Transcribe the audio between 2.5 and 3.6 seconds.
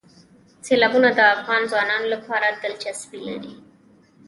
دلچسپي لري.